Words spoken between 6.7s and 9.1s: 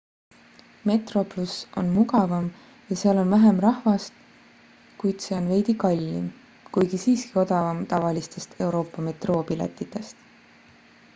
kuigi siiski odavam tavalistest euroopa